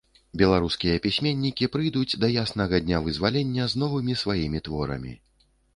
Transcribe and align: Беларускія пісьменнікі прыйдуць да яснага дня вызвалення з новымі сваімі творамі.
Беларускія 0.41 0.95
пісьменнікі 1.03 1.69
прыйдуць 1.77 2.19
да 2.23 2.27
яснага 2.45 2.75
дня 2.87 3.05
вызвалення 3.09 3.71
з 3.73 3.87
новымі 3.87 4.13
сваімі 4.25 4.59
творамі. 4.69 5.13